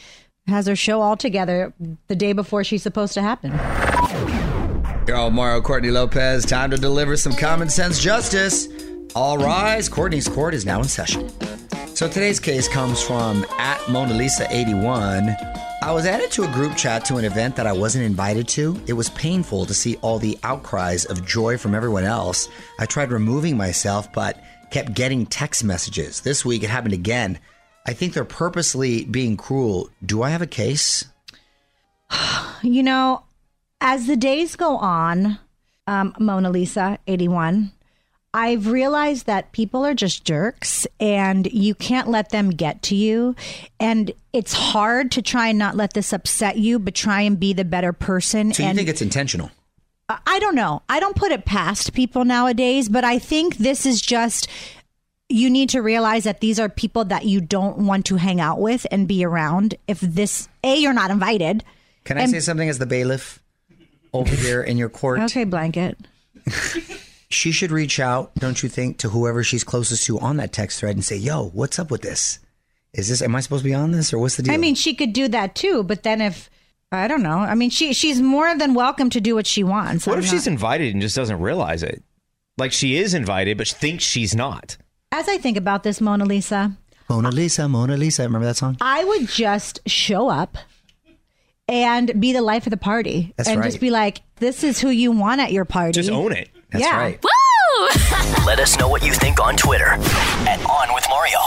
has 0.48 0.68
her 0.68 0.76
show 0.76 1.02
all 1.02 1.18
together 1.18 1.74
the 2.08 2.16
day 2.16 2.34
before 2.34 2.64
she's 2.64 2.84
supposed 2.84 3.14
to 3.16 3.22
happen. 3.22 3.52
Yo, 5.08 5.30
Mario 5.30 5.62
Courtney 5.62 5.90
Lopez, 5.92 6.46
time 6.46 6.70
to 6.72 6.78
deliver 6.78 7.18
some 7.18 7.34
common 7.34 7.70
sense 7.70 8.00
justice. 8.02 8.68
All 9.16 9.38
rise, 9.38 9.90
Courtney's 9.90 10.28
court 10.30 10.54
is 10.54 10.66
now 10.66 10.80
in 10.82 10.88
session. 10.88 11.30
So 11.96 12.08
today's 12.08 12.40
case 12.40 12.68
comes 12.68 13.02
from 13.02 13.46
at 13.58 13.80
Mona 13.90 14.14
Lisa 14.14 14.48
81. 14.50 15.36
I 15.84 15.92
was 15.92 16.06
added 16.06 16.30
to 16.34 16.44
a 16.44 16.54
group 16.54 16.78
chat 16.78 17.06
to 17.06 17.18
an 17.18 17.26
event 17.26 17.56
that 17.56 17.66
I 17.66 17.74
wasn't 17.74 18.06
invited 18.06 18.48
to. 18.50 18.80
It 18.86 18.94
was 18.94 19.10
painful 19.10 19.66
to 19.66 19.74
see 19.74 19.96
all 20.04 20.20
the 20.20 20.38
outcries 20.44 21.06
of 21.06 21.26
joy 21.26 21.58
from 21.58 21.74
everyone 21.74 22.04
else. 22.04 22.50
I 22.78 22.86
tried 22.86 23.12
removing 23.12 23.58
myself, 23.58 24.14
but 24.14 24.44
kept 24.70 24.94
getting 24.94 25.26
text 25.26 25.64
messages. 25.64 26.22
This 26.22 26.46
week 26.46 26.62
it 26.62 26.70
happened 26.70 26.94
again. 26.94 27.40
I 27.88 27.94
think 27.94 28.14
they're 28.14 28.26
purposely 28.26 29.06
being 29.06 29.38
cruel. 29.38 29.90
Do 30.06 30.22
I 30.22 30.30
have 30.30 30.42
a 30.42 30.48
case? 30.48 31.06
You 32.64 32.84
know, 32.84 33.24
as 33.82 34.06
the 34.06 34.16
days 34.16 34.56
go 34.56 34.78
on, 34.78 35.40
um, 35.88 36.14
Mona 36.20 36.52
Lisa, 36.52 37.00
81, 37.08 37.72
I've 38.34 38.68
realized 38.68 39.26
that 39.26 39.52
people 39.52 39.86
are 39.86 39.94
just 39.94 40.24
jerks 40.24 40.88
and 41.00 41.52
you 41.52 41.76
can't 41.76 42.08
let 42.08 42.30
them 42.30 42.50
get 42.50 42.82
to 42.84 42.96
you. 42.96 43.36
And 43.80 44.12
it's 44.32 44.54
hard 44.54 45.12
to 45.12 45.22
try 45.22 45.48
and 45.50 45.60
not 45.60 45.76
let 45.76 45.94
this 45.94 46.14
upset 46.14 46.58
you, 46.58 46.80
but 46.80 46.96
try 46.96 47.22
and 47.22 47.38
be 47.40 47.52
the 47.52 47.66
better 47.66 47.92
person. 47.92 48.54
So 48.54 48.64
you 48.64 48.70
and 48.70 48.78
think 48.78 48.88
it's 48.90 49.02
intentional? 49.02 49.52
I 50.26 50.40
don't 50.40 50.56
know. 50.56 50.82
I 50.90 51.00
don't 51.00 51.16
put 51.16 51.32
it 51.32 51.46
past 51.46 51.94
people 51.94 52.26
nowadays, 52.26 52.90
but 52.90 53.04
I 53.04 53.20
think 53.20 53.58
this 53.58 53.86
is 53.86 54.02
just 54.02 54.48
you 55.30 55.50
need 55.50 55.70
to 55.70 55.82
realize 55.82 56.26
that 56.26 56.42
these 56.42 56.60
are 56.60 56.68
people 56.68 57.06
that 57.06 57.26
you 57.26 57.40
don't 57.40 57.80
want 57.80 58.06
to 58.08 58.16
hang 58.18 58.42
out 58.42 58.60
with 58.60 58.86
and 58.92 59.08
be 59.08 59.24
around. 59.24 59.76
If 59.88 60.00
this, 60.02 60.50
A, 60.64 60.76
you're 60.78 60.92
not 60.94 61.12
invited. 61.12 61.64
Can 62.04 62.18
I 62.18 62.22
And- 62.24 62.32
say 62.32 62.40
something 62.42 62.68
as 62.68 62.78
the 62.80 62.86
bailiff 62.86 63.42
over 64.14 64.34
here 64.36 64.62
in 64.62 64.78
your 64.78 64.90
court? 64.90 65.20
Okay, 65.24 65.44
blanket. 65.46 65.98
She 67.34 67.52
should 67.52 67.72
reach 67.72 68.00
out, 68.00 68.34
don't 68.36 68.62
you 68.62 68.70
think, 68.70 68.98
to 69.00 69.10
whoever 69.10 69.44
she's 69.44 69.64
closest 69.64 70.06
to 70.06 70.20
on 70.20 70.38
that 70.38 70.52
text 70.52 70.80
thread 70.80 70.96
and 70.96 71.04
say, 71.06 71.16
"Yo, 71.18 71.50
what's 71.50 71.80
up 71.80 71.90
with 71.92 72.02
this? 72.02 72.40
Is 72.94 73.10
this? 73.10 73.22
Am 73.22 73.36
I 73.36 73.40
supposed 73.40 73.64
to 73.64 73.70
be 73.70 73.74
on 73.74 73.92
this, 73.92 74.14
or 74.14 74.20
what's 74.20 74.36
the 74.36 74.44
deal?" 74.44 74.54
I 74.54 74.58
mean, 74.58 74.76
she 74.76 74.94
could 74.94 75.14
do 75.14 75.28
that 75.30 75.56
too, 75.56 75.84
but 75.84 76.04
then 76.04 76.20
if 76.22 76.50
I 76.92 77.08
don't 77.08 77.24
know, 77.24 77.38
I 77.40 77.56
mean, 77.56 77.70
she 77.70 77.94
she's 77.94 78.22
more 78.22 78.54
than 78.58 78.74
welcome 78.74 79.10
to 79.12 79.22
do 79.22 79.36
what 79.36 79.48
she 79.48 79.64
wants. 79.64 80.06
What 80.06 80.18
I'm 80.18 80.24
if 80.24 80.30
she's 80.30 80.46
invited 80.48 80.94
and 80.94 81.02
just 81.02 81.16
doesn't 81.16 81.40
realize 81.40 81.84
it? 81.84 82.04
Like 82.58 82.74
she 82.74 82.98
is 82.98 83.14
invited, 83.14 83.58
but 83.58 83.68
she 83.68 83.76
thinks 83.76 84.04
she's 84.04 84.36
not. 84.36 84.78
as 85.14 85.28
I 85.30 85.38
think 85.38 85.56
about 85.58 85.84
this, 85.84 86.02
Mona 86.02 86.26
Lisa, 86.26 86.76
Mona 87.10 87.32
Lisa, 87.32 87.68
Mona 87.70 87.96
Lisa. 87.96 88.24
Remember 88.24 88.46
that 88.46 88.58
song? 88.58 88.76
I 88.82 89.04
would 89.06 89.28
just 89.30 89.80
show 89.90 90.28
up 90.30 90.58
and 91.68 92.20
be 92.20 92.34
the 92.34 92.42
life 92.42 92.68
of 92.68 92.72
the 92.72 92.78
party, 92.78 93.34
That's 93.38 93.48
and 93.48 93.60
right. 93.62 93.68
just 93.68 93.80
be 93.80 93.90
like, 93.90 94.22
"This 94.38 94.64
is 94.64 94.80
who 94.82 94.90
you 94.90 95.12
want 95.12 95.40
at 95.40 95.54
your 95.54 95.64
party." 95.66 95.94
Just 95.94 96.10
own 96.10 96.34
it. 96.34 96.50
That's 96.72 96.84
Yeah. 96.86 96.98
right. 96.98 97.20
Woo! 97.24 97.88
Let 98.46 98.60
us 98.60 98.78
know 98.78 98.88
what 98.88 99.04
you 99.04 99.14
think 99.14 99.40
on 99.42 99.56
Twitter 99.56 99.88
at 99.88 100.60
On 100.70 100.94
With 100.94 101.06
Mario. 101.10 101.40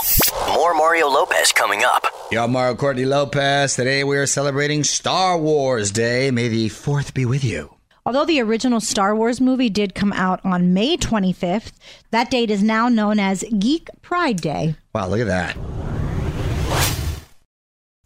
More 0.53 0.73
Mario 0.73 1.07
Lopez 1.07 1.51
coming 1.51 1.83
up. 1.83 2.05
Yo, 2.31 2.47
Mario 2.47 2.75
Courtney 2.75 3.05
Lopez. 3.05 3.75
Today 3.75 4.03
we 4.03 4.17
are 4.17 4.25
celebrating 4.25 4.83
Star 4.83 5.37
Wars 5.37 5.91
Day. 5.91 6.31
May 6.31 6.47
the 6.47 6.69
fourth 6.69 7.13
be 7.13 7.25
with 7.25 7.43
you. 7.43 7.71
Although 8.05 8.25
the 8.25 8.39
original 8.41 8.79
Star 8.79 9.15
Wars 9.15 9.41
movie 9.41 9.69
did 9.69 9.95
come 9.95 10.13
out 10.13 10.39
on 10.45 10.73
May 10.73 10.95
25th, 10.95 11.71
that 12.11 12.29
date 12.29 12.51
is 12.51 12.61
now 12.61 12.87
known 12.87 13.17
as 13.19 13.43
Geek 13.57 13.89
Pride 14.03 14.37
Day. 14.41 14.75
Wow, 14.93 15.07
look 15.07 15.21
at 15.21 15.27
that. 15.27 15.57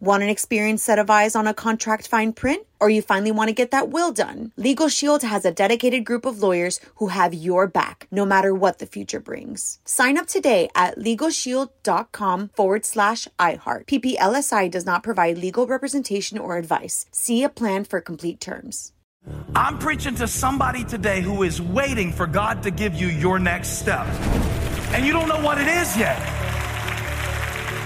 Want 0.00 0.22
an 0.22 0.30
experienced 0.30 0.86
set 0.86 0.98
of 0.98 1.10
eyes 1.10 1.36
on 1.36 1.46
a 1.46 1.52
contract 1.52 2.08
fine 2.08 2.32
print? 2.32 2.66
Or 2.80 2.88
you 2.88 3.02
finally 3.02 3.32
want 3.32 3.48
to 3.48 3.54
get 3.54 3.70
that 3.72 3.90
will 3.90 4.12
done? 4.12 4.50
Legal 4.56 4.88
Shield 4.88 5.22
has 5.22 5.44
a 5.44 5.52
dedicated 5.52 6.06
group 6.06 6.24
of 6.24 6.42
lawyers 6.42 6.80
who 6.94 7.08
have 7.08 7.34
your 7.34 7.66
back, 7.66 8.08
no 8.10 8.24
matter 8.24 8.54
what 8.54 8.78
the 8.78 8.86
future 8.86 9.20
brings. 9.20 9.78
Sign 9.84 10.16
up 10.16 10.26
today 10.26 10.70
at 10.74 10.96
LegalShield.com 10.96 12.48
forward 12.54 12.86
slash 12.86 13.28
iHeart. 13.38 13.84
PPLSI 13.84 14.70
does 14.70 14.86
not 14.86 15.02
provide 15.02 15.36
legal 15.36 15.66
representation 15.66 16.38
or 16.38 16.56
advice. 16.56 17.04
See 17.12 17.44
a 17.44 17.50
plan 17.50 17.84
for 17.84 18.00
complete 18.00 18.40
terms. 18.40 18.92
I'm 19.54 19.78
preaching 19.78 20.14
to 20.14 20.26
somebody 20.26 20.82
today 20.82 21.20
who 21.20 21.42
is 21.42 21.60
waiting 21.60 22.10
for 22.10 22.26
God 22.26 22.62
to 22.62 22.70
give 22.70 22.94
you 22.94 23.08
your 23.08 23.38
next 23.38 23.78
step. 23.80 24.06
And 24.94 25.04
you 25.04 25.12
don't 25.12 25.28
know 25.28 25.42
what 25.42 25.60
it 25.60 25.68
is 25.68 25.94
yet. 25.94 26.39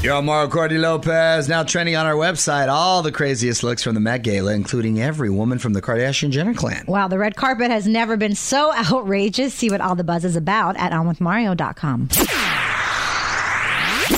Yo, 0.00 0.22
Mario 0.22 0.48
Courtney 0.48 0.78
Lopez, 0.78 1.48
now 1.48 1.64
trending 1.64 1.96
on 1.96 2.06
our 2.06 2.14
website. 2.14 2.68
All 2.68 3.02
the 3.02 3.10
craziest 3.10 3.64
looks 3.64 3.82
from 3.82 3.94
the 3.94 4.00
Met 4.00 4.22
Gala, 4.22 4.52
including 4.52 5.02
every 5.02 5.28
woman 5.28 5.58
from 5.58 5.72
the 5.72 5.82
Kardashian 5.82 6.30
Jenner 6.30 6.54
clan. 6.54 6.84
Wow, 6.86 7.08
the 7.08 7.18
red 7.18 7.34
carpet 7.34 7.72
has 7.72 7.88
never 7.88 8.16
been 8.16 8.36
so 8.36 8.72
outrageous. 8.92 9.52
See 9.54 9.68
what 9.70 9.80
all 9.80 9.96
the 9.96 10.04
buzz 10.04 10.24
is 10.24 10.36
about 10.36 10.76
at 10.76 10.92
onwithmario.com. 10.92 12.10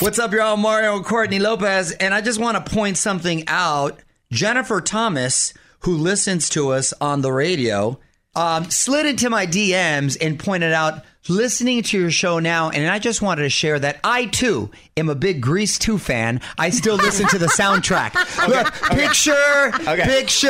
What's 0.03 0.19
up, 0.19 0.31
y'all? 0.33 0.55
Mario 0.55 1.01
Courtney 1.01 1.39
Lopez, 1.39 1.91
and 1.93 2.13
I 2.13 2.21
just 2.21 2.39
want 2.39 2.63
to 2.63 2.71
point 2.71 2.97
something 2.97 3.43
out. 3.47 3.99
Jennifer 4.31 4.81
Thomas, 4.81 5.51
who 5.79 5.97
listens 5.97 6.47
to 6.49 6.69
us 6.73 6.93
on 7.01 7.21
the 7.21 7.31
radio, 7.33 7.99
um, 8.35 8.69
slid 8.69 9.07
into 9.07 9.31
my 9.31 9.47
DMs 9.47 10.15
and 10.21 10.37
pointed 10.37 10.73
out 10.73 11.03
listening 11.29 11.83
to 11.83 11.99
your 11.99 12.11
show 12.11 12.39
now, 12.39 12.69
and 12.69 12.89
I 12.89 12.99
just 12.99 13.21
wanted 13.21 13.43
to 13.43 13.49
share 13.49 13.77
that 13.79 13.99
I 14.03 14.25
too 14.25 14.71
am 14.97 15.07
a 15.09 15.15
big 15.15 15.41
Grease 15.41 15.77
2 15.79 15.97
fan. 15.97 16.41
I 16.57 16.69
still 16.71 16.95
listen 16.95 17.27
to 17.29 17.37
the 17.37 17.45
soundtrack. 17.57 18.15
Okay, 18.43 18.47
Look, 18.51 18.83
okay. 18.91 19.07
picture, 19.07 19.71
Okay. 19.89 20.03
picture. 20.03 20.47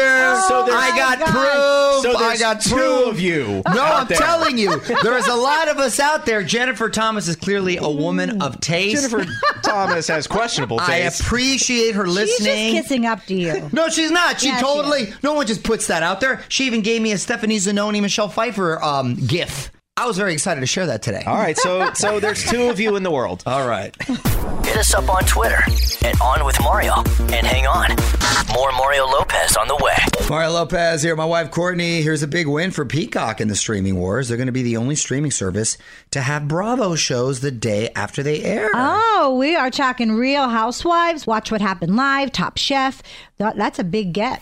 So 0.48 0.66
I 0.72 0.92
got 0.96 1.20
Oh 1.22 2.02
proof. 2.04 2.14
So 2.16 2.20
I 2.24 2.38
got 2.38 2.62
two 2.62 2.76
proof. 2.76 3.08
of 3.10 3.20
you 3.20 3.62
No, 3.74 3.84
I'm 3.84 4.08
there. 4.08 4.18
telling 4.18 4.58
you, 4.58 4.80
there's 5.04 5.28
a 5.28 5.36
lot 5.36 5.68
of 5.68 5.78
us 5.78 6.00
out 6.00 6.26
there. 6.26 6.42
Jennifer 6.44 6.90
Thomas 6.90 7.28
is 7.28 7.36
clearly 7.36 7.78
a 7.78 7.90
woman 7.90 8.42
of 8.42 8.60
taste. 8.62 9.10
Jennifer 9.12 9.30
Thomas 9.64 10.08
has 10.08 10.26
questionable 10.28 10.78
taste. 10.86 11.22
I 11.22 11.26
appreciate 11.26 11.96
her 11.96 12.08
listening. 12.08 12.48
She's 12.48 12.74
just 12.76 12.88
kissing 12.88 13.06
up 13.06 13.26
to 13.26 13.36
you. 13.36 13.70
No, 13.74 13.90
she's 13.90 14.12
not. 14.12 14.40
She 14.40 14.48
Yeah, 14.48 14.58
she 14.58 14.64
totally. 14.64 15.14
no 15.22 15.34
one 15.34 15.46
just 15.48 15.64
puts 15.64 15.88
that 15.88 16.02
out 16.04 16.22
there. 16.22 16.42
She 16.50 16.66
even 16.66 16.82
gave 16.82 17.02
me 17.02 17.12
a 17.12 17.18
Stephanie 17.18 17.58
Zinone, 17.58 18.02
Michelle 18.02 18.30
Pfeiffer 18.30 18.82
um, 18.84 19.16
gif. 19.16 19.72
I 20.02 20.06
was 20.08 20.18
very 20.18 20.34
excited 20.34 20.62
to 20.62 20.66
share 20.66 20.88
that 20.88 21.04
today. 21.04 21.22
All 21.28 21.38
right, 21.38 21.56
so 21.56 21.94
so 21.94 22.20
there's 22.20 22.44
two 22.44 22.72
of 22.72 22.80
you 22.80 22.96
in 22.96 23.04
the 23.04 23.12
world. 23.12 23.44
All 23.46 23.68
right. 23.68 23.96
Hit 24.02 24.78
us 24.78 24.96
up 24.96 25.08
on 25.14 25.24
Twitter 25.26 25.62
at 26.04 26.20
On 26.20 26.44
With 26.44 26.60
Mario. 26.64 26.96
And 27.20 27.46
hang 27.46 27.68
on, 27.68 27.90
more 28.52 28.72
Mario 28.72 29.06
Lopez 29.06 29.56
on 29.58 29.68
the 29.68 29.76
way. 29.76 29.94
Mario 30.28 30.54
Lopez 30.54 31.04
here. 31.04 31.16
My 31.16 31.26
wife 31.26 31.52
Courtney. 31.52 32.02
Here's 32.02 32.24
a 32.24 32.28
big 32.28 32.48
win 32.48 32.72
for 32.72 32.84
Peacock 32.84 33.42
in 33.42 33.48
the 33.48 33.56
streaming 33.56 33.96
wars. 33.96 34.28
They're 34.28 34.38
going 34.38 34.48
to 34.48 34.52
be 34.52 34.64
the 34.64 34.78
only 34.78 34.96
streaming 34.96 35.30
service 35.30 35.78
to 36.10 36.22
have 36.22 36.48
Bravo 36.48 36.96
shows 36.96 37.42
the 37.42 37.52
day 37.52 37.92
after 37.96 38.24
they 38.24 38.42
air. 38.42 38.72
Oh, 38.74 39.38
we 39.40 39.56
are 39.56 39.70
talking 39.70 40.14
Real 40.14 40.50
Housewives. 40.50 41.28
Watch 41.28 41.52
what 41.52 41.62
happened 41.62 41.96
live. 41.96 42.32
Top 42.32 42.58
Chef. 42.58 43.04
That's 43.38 43.78
a 43.78 43.84
big 43.84 44.14
get. 44.14 44.42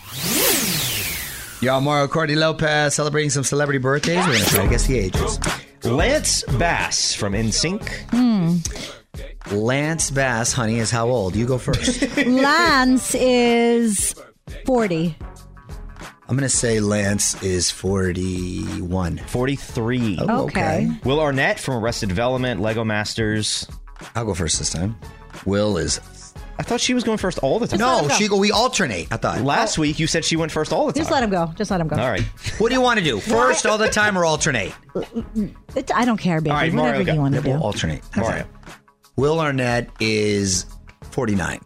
Y'all, 1.62 1.82
Mario 1.82 2.08
Courtney 2.08 2.36
Lopez 2.36 2.94
celebrating 2.94 3.28
some 3.28 3.44
celebrity 3.44 3.78
birthdays. 3.78 4.16
We're 4.16 4.32
going 4.32 4.44
to 4.44 4.50
try 4.50 4.64
to 4.64 4.70
guess 4.70 4.86
the 4.86 4.98
ages. 4.98 5.38
Lance 5.84 6.42
Bass 6.58 7.12
from 7.14 7.34
NSYNC. 7.34 7.86
Hmm. 8.10 9.54
Lance 9.54 10.10
Bass, 10.10 10.54
honey, 10.54 10.78
is 10.78 10.90
how 10.90 11.08
old? 11.08 11.36
You 11.36 11.44
go 11.46 11.58
first. 11.58 12.16
Lance 12.26 13.14
is 13.14 14.14
40. 14.64 15.14
I'm 16.28 16.36
going 16.36 16.48
to 16.48 16.48
say 16.48 16.80
Lance 16.80 17.42
is 17.42 17.70
41. 17.70 19.18
43. 19.18 20.18
Oh, 20.18 20.44
okay. 20.44 20.88
Will 21.04 21.20
Arnett 21.20 21.58
from 21.58 21.74
Arrested 21.74 22.08
Development, 22.08 22.60
Lego 22.60 22.84
Masters. 22.84 23.68
I'll 24.14 24.24
go 24.24 24.32
first 24.32 24.58
this 24.58 24.70
time. 24.70 24.96
Will 25.44 25.76
is. 25.76 26.00
I 26.60 26.62
thought 26.62 26.78
she 26.80 26.92
was 26.92 27.04
going 27.04 27.16
first 27.18 27.38
all 27.38 27.58
the 27.58 27.66
time. 27.66 27.78
No, 27.80 28.06
she 28.10 28.28
go. 28.28 28.36
We 28.36 28.52
alternate. 28.52 29.08
I 29.10 29.16
thought. 29.16 29.40
Last 29.40 29.78
week 29.78 29.98
you 29.98 30.06
said 30.06 30.24
she 30.26 30.36
went 30.36 30.52
first 30.52 30.72
all 30.74 30.86
the 30.86 30.92
time. 30.92 31.00
Just 31.00 31.10
let 31.10 31.22
him 31.22 31.30
go. 31.30 31.50
Just 31.56 31.70
let 31.70 31.80
him 31.80 31.88
go. 31.88 31.96
All 31.96 32.10
right. 32.10 32.20
What 32.58 32.68
do 32.68 32.74
you 32.74 32.82
want 32.82 32.98
to 32.98 33.04
do? 33.04 33.18
First 33.18 33.64
all 33.64 33.78
the 33.78 33.88
time 33.88 34.18
or 34.18 34.26
alternate? 34.26 34.72
It, 35.74 35.90
I 35.94 36.04
don't 36.04 36.18
care, 36.18 36.40
baby. 36.42 36.50
All 36.50 36.56
right, 36.56 36.70
Whatever 36.72 36.88
Mario, 36.98 37.04
go. 37.06 37.12
you 37.14 37.20
want 37.20 37.34
to 37.36 37.40
We'll 37.40 37.58
do. 37.58 37.62
alternate. 37.64 38.02
Mario. 38.16 38.46
Will 39.16 39.40
Arnett 39.40 39.88
is 40.00 40.66
49. 41.12 41.60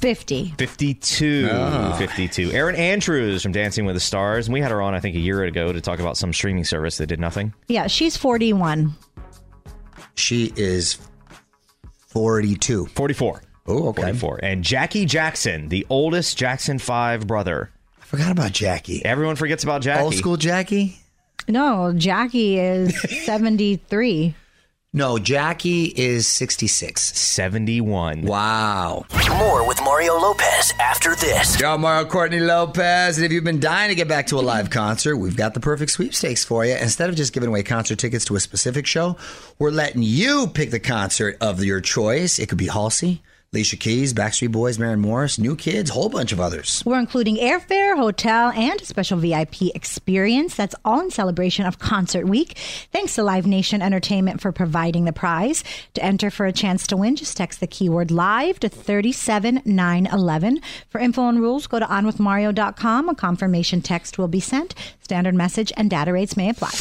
50. 0.00 0.54
52. 0.58 1.48
Ah. 1.50 1.96
52. 1.98 2.50
Erin 2.52 2.76
Andrews 2.76 3.42
from 3.42 3.52
Dancing 3.52 3.86
with 3.86 3.94
the 3.96 4.00
Stars. 4.00 4.46
And 4.48 4.52
we 4.52 4.60
had 4.60 4.70
her 4.70 4.82
on, 4.82 4.94
I 4.94 5.00
think, 5.00 5.16
a 5.16 5.20
year 5.20 5.42
ago 5.44 5.72
to 5.72 5.80
talk 5.80 5.98
about 5.98 6.18
some 6.18 6.32
streaming 6.32 6.64
service 6.64 6.98
that 6.98 7.06
did 7.06 7.18
nothing. 7.20 7.54
Yeah, 7.68 7.86
she's 7.86 8.16
41. 8.16 8.94
She 10.14 10.52
is 10.56 10.98
42. 12.14 12.86
44. 12.86 13.42
Oh, 13.66 13.88
okay. 13.88 14.02
44. 14.02 14.40
And 14.42 14.64
Jackie 14.64 15.04
Jackson, 15.04 15.68
the 15.68 15.86
oldest 15.90 16.38
Jackson 16.38 16.78
5 16.78 17.26
brother. 17.26 17.70
I 18.00 18.04
forgot 18.04 18.30
about 18.30 18.52
Jackie. 18.52 19.04
Everyone 19.04 19.36
forgets 19.36 19.64
about 19.64 19.82
Jackie. 19.82 20.02
Old 20.04 20.14
school 20.14 20.36
Jackie? 20.36 20.96
No, 21.48 21.92
Jackie 21.94 22.58
is 22.58 22.98
73. 23.26 24.34
No, 24.96 25.18
Jackie 25.18 25.86
is 25.86 26.28
66. 26.28 27.02
71. 27.18 28.22
Wow. 28.22 29.04
More 29.28 29.66
with 29.66 29.82
Mario 29.82 30.14
Lopez 30.14 30.72
after 30.78 31.16
this. 31.16 31.60
Yo, 31.60 31.76
Mario 31.76 32.08
Courtney 32.08 32.38
Lopez. 32.38 33.16
And 33.16 33.26
if 33.26 33.32
you've 33.32 33.42
been 33.42 33.58
dying 33.58 33.88
to 33.88 33.96
get 33.96 34.06
back 34.06 34.28
to 34.28 34.38
a 34.38 34.40
live 34.40 34.70
concert, 34.70 35.16
we've 35.16 35.36
got 35.36 35.52
the 35.52 35.58
perfect 35.58 35.90
sweepstakes 35.90 36.44
for 36.44 36.64
you. 36.64 36.76
Instead 36.76 37.10
of 37.10 37.16
just 37.16 37.32
giving 37.32 37.48
away 37.48 37.64
concert 37.64 37.98
tickets 37.98 38.24
to 38.26 38.36
a 38.36 38.40
specific 38.40 38.86
show, 38.86 39.16
we're 39.58 39.72
letting 39.72 40.04
you 40.04 40.46
pick 40.46 40.70
the 40.70 40.78
concert 40.78 41.38
of 41.40 41.64
your 41.64 41.80
choice. 41.80 42.38
It 42.38 42.48
could 42.48 42.58
be 42.58 42.68
Halsey, 42.68 43.20
Alicia 43.54 43.76
Keys, 43.76 44.12
Backstreet 44.12 44.50
Boys, 44.50 44.80
Maren 44.80 44.98
Morris, 44.98 45.38
New 45.38 45.54
Kids, 45.54 45.90
whole 45.90 46.08
bunch 46.08 46.32
of 46.32 46.40
others. 46.40 46.82
We're 46.84 46.98
including 46.98 47.36
airfare, 47.36 47.96
hotel, 47.96 48.50
and 48.50 48.82
a 48.82 48.84
special 48.84 49.16
VIP 49.16 49.72
experience. 49.76 50.56
That's 50.56 50.74
all 50.84 50.98
in 50.98 51.12
celebration 51.12 51.64
of 51.64 51.78
Concert 51.78 52.26
Week. 52.26 52.58
Thanks 52.90 53.14
to 53.14 53.22
Live 53.22 53.46
Nation 53.46 53.80
Entertainment 53.80 54.40
for 54.40 54.50
providing 54.50 55.04
the 55.04 55.12
prize. 55.12 55.62
To 55.94 56.02
enter 56.02 56.32
for 56.32 56.46
a 56.46 56.52
chance 56.52 56.84
to 56.88 56.96
win, 56.96 57.14
just 57.14 57.36
text 57.36 57.60
the 57.60 57.68
keyword 57.68 58.10
live 58.10 58.58
to 58.58 58.68
37911. 58.68 60.60
For 60.90 61.00
info 61.00 61.28
and 61.28 61.38
rules, 61.38 61.68
go 61.68 61.78
to 61.78 61.86
onwithmario.com. 61.86 63.08
A 63.08 63.14
confirmation 63.14 63.82
text 63.82 64.18
will 64.18 64.26
be 64.26 64.40
sent. 64.40 64.74
Standard 65.00 65.36
message 65.36 65.72
and 65.76 65.88
data 65.88 66.12
rates 66.12 66.36
may 66.36 66.50
apply. 66.50 66.72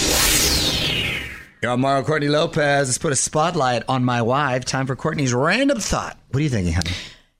Yo, 1.63 1.77
Mario 1.77 2.03
Courtney 2.03 2.27
Lopez. 2.27 2.89
Let's 2.89 2.98
put 2.98 3.13
a 3.13 3.15
spotlight 3.15 3.84
on 3.88 4.03
my 4.03 4.22
wife. 4.22 4.65
Time 4.65 4.86
for 4.86 4.98
Courtney's 4.98 5.34
random 5.34 5.79
thought. 5.79 6.17
What 6.29 6.39
are 6.39 6.43
you 6.43 6.50
thinking, 6.50 6.74
honey? 6.74 6.91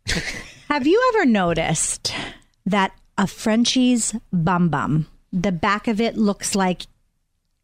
Have 0.70 0.88
you 0.88 1.12
ever 1.14 1.26
noticed 1.26 2.16
that 2.66 2.94
a 3.18 3.28
Frenchie's 3.28 4.16
bum 4.32 4.70
bum, 4.70 5.08
the 5.34 5.52
back 5.52 5.90
of 5.90 6.00
it 6.00 6.16
looks 6.16 6.56
like 6.56 6.84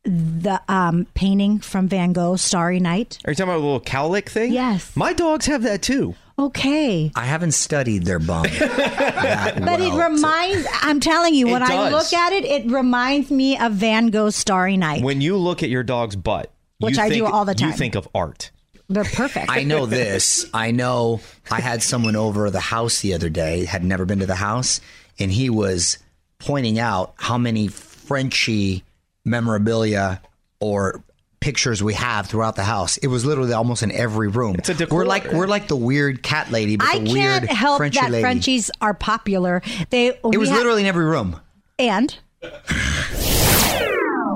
the 0.04 0.62
um, 0.68 1.08
painting 1.14 1.60
from 1.60 1.88
Van 1.88 2.12
Gogh's 2.12 2.42
Starry 2.42 2.82
Night? 2.82 3.20
Are 3.24 3.32
you 3.32 3.36
talking 3.36 3.54
about 3.54 3.62
a 3.62 3.64
little 3.64 3.80
cowlick 3.80 4.28
thing? 4.28 4.52
Yes. 4.52 4.94
My 4.98 5.14
dogs 5.14 5.46
have 5.46 5.64
that 5.64 5.82
too. 5.82 6.14
Okay. 6.40 7.12
I 7.16 7.26
haven't 7.26 7.52
studied 7.52 8.06
their 8.06 8.18
bum. 8.20 8.44
that 8.60 9.56
But 9.60 9.82
it 9.82 9.94
well. 9.94 10.10
reminds, 10.10 10.66
I'm 10.82 11.02
telling 11.02 11.36
you, 11.36 11.50
It 11.50 11.52
when 11.52 11.64
I 11.64 11.90
look 11.90 12.14
at 12.14 12.32
it, 12.32 12.46
it 12.46 12.72
reminds 12.72 13.30
me 13.30 13.58
of 13.58 13.74
Van 13.74 14.08
Gogh's 14.08 14.38
Starry 14.38 14.78
Night. 14.78 15.04
When 15.04 15.20
you 15.20 15.36
look 15.36 15.64
at 15.64 15.70
your 15.70 15.84
dog's 15.84 16.16
butt, 16.16 16.50
Which 16.78 16.96
you 16.96 17.04
I 17.04 17.10
do 17.10 17.26
all 17.26 17.44
the 17.44 17.54
time, 17.54 17.68
You 17.68 17.72
time. 17.74 17.78
think 17.80 17.96
of 17.96 18.08
art. 18.16 18.52
They're 18.88 19.04
perfect. 19.04 19.48
I 19.50 19.64
know 19.66 19.86
this. 19.86 20.46
I 20.54 20.72
know 20.72 21.20
I 21.52 21.60
had 21.60 21.84
someone 21.84 22.16
over 22.16 22.50
the 22.50 22.60
house 22.62 23.02
the 23.02 23.14
other 23.14 23.30
day, 23.30 23.66
had 23.66 23.84
never 23.84 24.06
been 24.06 24.20
to 24.20 24.26
the 24.26 24.36
house, 24.36 24.80
and 25.20 25.30
he 25.32 25.50
was 25.50 25.98
pointing 26.40 26.80
out 26.80 27.14
how 27.18 27.38
many 27.38 27.68
Frenchy 27.68 28.84
memorabilia 29.26 30.22
or 30.60 31.04
pictures 31.40 31.82
we 31.82 31.94
have 31.94 32.28
throughout 32.28 32.56
the 32.56 32.64
house. 32.64 32.98
It 32.98 33.08
was 33.08 33.26
literally 33.26 33.54
almost 33.54 33.84
in 33.84 33.92
every 33.92 34.28
room. 34.28 34.56
It's 34.58 34.70
a 34.70 34.74
decor. 34.74 35.00
We're 35.00 35.06
like 35.06 35.32
we're 35.32 35.48
like 35.48 35.68
the 35.68 35.76
weird 35.76 36.24
cat 36.24 36.52
lady, 36.52 36.76
but 36.76 36.88
I 36.88 37.00
the 37.00 37.12
weird 37.12 37.44
can't 37.44 37.50
help 37.50 37.78
Frenchy 37.78 38.00
that 38.00 38.12
lady. 38.12 38.22
Frenchies 38.22 38.72
are 38.82 38.94
popular. 38.94 39.62
They 39.90 40.08
it 40.08 40.38
was 40.38 40.52
literally 40.52 40.82
in 40.82 40.88
every 40.88 41.06
room. 41.06 41.40
and 41.78 42.18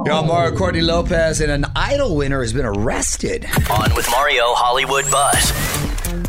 Yo, 0.05 0.21
Mario 0.21 0.53
Courtney 0.57 0.81
Lopez 0.81 1.39
and 1.39 1.49
an 1.49 1.65
idol 1.77 2.17
winner 2.17 2.41
has 2.41 2.51
been 2.51 2.65
arrested. 2.65 3.45
On 3.69 3.95
with 3.95 4.05
Mario 4.11 4.53
Hollywood 4.53 5.09
Buzz. 5.09 5.53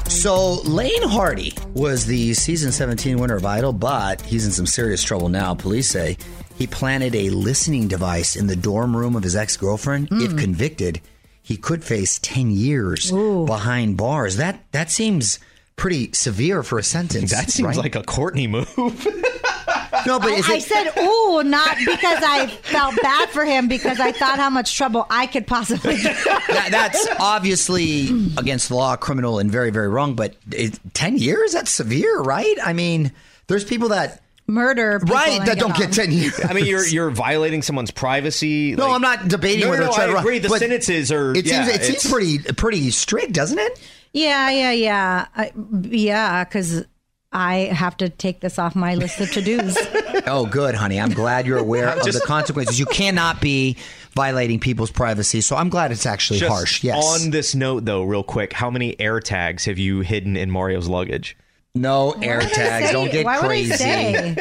So 0.08 0.60
Laine 0.62 1.02
Hardy 1.08 1.52
was 1.74 2.06
the 2.06 2.34
season 2.34 2.70
17 2.70 3.18
winner 3.18 3.34
of 3.34 3.44
Idol, 3.44 3.72
but 3.72 4.22
he's 4.22 4.46
in 4.46 4.52
some 4.52 4.66
serious 4.66 5.02
trouble 5.02 5.28
now. 5.28 5.54
Police 5.54 5.88
say 5.88 6.13
he 6.56 6.66
planted 6.66 7.14
a 7.14 7.30
listening 7.30 7.88
device 7.88 8.36
in 8.36 8.46
the 8.46 8.56
dorm 8.56 8.96
room 8.96 9.16
of 9.16 9.22
his 9.22 9.36
ex-girlfriend. 9.36 10.08
Hmm. 10.08 10.20
If 10.20 10.36
convicted, 10.36 11.00
he 11.42 11.56
could 11.56 11.84
face 11.84 12.18
10 12.22 12.50
years 12.50 13.10
behind 13.10 13.96
bars. 13.96 14.36
That 14.36 14.64
that 14.72 14.90
seems 14.90 15.38
pretty 15.76 16.12
severe 16.12 16.62
for 16.62 16.78
a 16.78 16.82
sentence. 16.82 17.30
That 17.30 17.50
seems 17.50 17.76
right? 17.76 17.76
like 17.76 17.94
a 17.94 18.02
Courtney 18.02 18.46
move. 18.46 18.72
no, 20.06 20.18
but 20.18 20.30
I, 20.30 20.36
is 20.36 20.48
I 20.48 20.56
it, 20.56 20.62
said, 20.62 20.98
"Ooh," 20.98 21.42
not 21.42 21.76
because 21.78 22.22
I 22.22 22.46
felt 22.62 22.94
bad 23.02 23.30
for 23.30 23.44
him, 23.44 23.68
because 23.68 24.00
I 24.00 24.12
thought 24.12 24.38
how 24.38 24.50
much 24.50 24.76
trouble 24.76 25.06
I 25.10 25.26
could 25.26 25.46
possibly 25.46 25.96
get. 25.96 26.16
that, 26.24 26.68
that's 26.70 27.06
obviously 27.18 28.08
against 28.36 28.68
the 28.68 28.76
law, 28.76 28.96
criminal, 28.96 29.38
and 29.38 29.50
very, 29.50 29.70
very 29.70 29.88
wrong. 29.88 30.14
But 30.14 30.36
it, 30.50 30.78
10 30.94 31.18
years? 31.18 31.52
That's 31.52 31.70
severe, 31.70 32.20
right? 32.20 32.56
I 32.62 32.72
mean, 32.72 33.12
there's 33.48 33.64
people 33.64 33.88
that 33.88 34.22
murder, 34.46 34.98
people 35.00 35.14
right, 35.14 35.44
that 35.44 35.58
don't 35.58 35.76
get 35.76 35.92
10 35.92 36.12
years. 36.12 36.40
I 36.44 36.52
mean, 36.52 36.66
you're 36.66 36.86
you're 36.86 37.10
violating 37.10 37.62
someone's 37.62 37.90
privacy. 37.90 38.74
No, 38.74 38.86
like- 38.86 38.94
I'm 38.96 39.02
not 39.02 39.28
debating 39.28 39.60
No, 39.60 39.66
no, 39.66 39.70
whether 39.70 39.82
no, 39.84 39.88
it's 39.88 39.98
right 39.98 40.08
I 40.08 40.10
or 40.10 40.14
wrong, 40.14 40.22
agree. 40.22 40.38
The 40.38 40.48
but 40.48 40.58
sentences 40.58 41.10
are. 41.12 41.34
It 41.34 41.46
yeah, 41.46 41.64
seems 41.64 41.76
it 41.76 41.84
seems 41.84 42.12
pretty 42.12 42.38
pretty 42.54 42.90
strict, 42.90 43.32
doesn't 43.32 43.58
it? 43.58 43.80
Yeah, 44.12 44.50
yeah, 44.50 44.70
yeah, 44.70 45.26
I, 45.36 45.52
yeah. 45.82 46.44
Because 46.44 46.84
I 47.32 47.54
have 47.72 47.96
to 47.96 48.08
take 48.08 48.40
this 48.40 48.60
off 48.60 48.76
my 48.76 48.94
list 48.94 49.20
of 49.20 49.30
to 49.32 49.42
dos. 49.42 49.76
Oh, 50.26 50.46
good, 50.46 50.74
honey. 50.74 50.98
I'm 50.98 51.12
glad 51.12 51.46
you're 51.46 51.58
aware 51.58 51.88
of 51.88 52.02
the 52.02 52.22
consequences. 52.24 52.78
You 52.78 52.86
cannot 52.86 53.42
be 53.42 53.76
violating 54.14 54.58
people's 54.58 54.90
privacy, 54.90 55.42
so 55.42 55.54
I'm 55.54 55.68
glad 55.68 55.92
it's 55.92 56.06
actually 56.06 56.38
Just 56.38 56.50
harsh. 56.50 56.82
Yes. 56.84 57.04
On 57.04 57.30
this 57.30 57.54
note, 57.54 57.84
though, 57.84 58.04
real 58.04 58.22
quick, 58.22 58.54
how 58.54 58.70
many 58.70 58.98
air 58.98 59.20
tags 59.20 59.66
have 59.66 59.78
you 59.78 60.00
hidden 60.00 60.36
in 60.36 60.50
Mario's 60.50 60.88
luggage? 60.88 61.36
No 61.76 62.12
air 62.22 62.40
tags. 62.40 62.92
Don't 62.92 63.10
get 63.10 63.24
Why 63.24 63.38
crazy. 63.38 64.36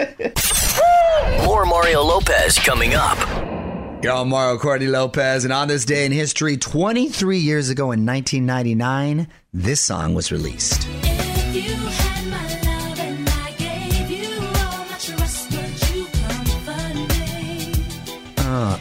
More 1.46 1.66
Mario 1.66 2.04
Lopez 2.04 2.60
coming 2.60 2.94
up. 2.94 3.18
Yo, 4.04 4.22
I'm 4.22 4.30
Mario 4.30 4.60
Courtney 4.60 4.86
Lopez, 4.86 5.44
and 5.44 5.52
on 5.52 5.68
this 5.68 5.84
day 5.84 6.06
in 6.06 6.12
history, 6.12 6.58
23 6.58 7.40
years 7.40 7.70
ago 7.70 7.86
in 7.86 8.06
1999, 8.06 9.28
this 9.52 9.82
song 9.82 10.14
was 10.14 10.32
released. 10.32 10.88